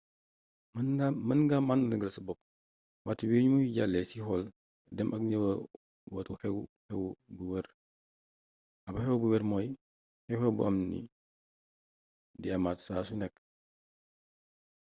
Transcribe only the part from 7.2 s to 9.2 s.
bu wër ab xew xew